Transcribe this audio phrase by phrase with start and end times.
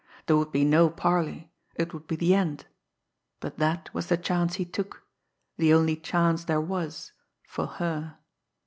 [0.25, 2.65] There would be no parley it would be the end!
[3.39, 5.03] But that was the chance he took,
[5.57, 7.11] the only chance there was
[7.47, 8.17] for her.